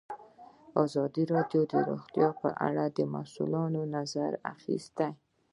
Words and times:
ازادي 0.83 1.23
راډیو 1.33 1.61
د 1.71 1.73
روغتیا 1.89 2.27
په 2.41 2.49
اړه 2.67 2.83
د 2.97 2.99
مسؤلینو 3.15 3.81
نظرونه 3.95 4.37
اخیستي. 4.53 5.09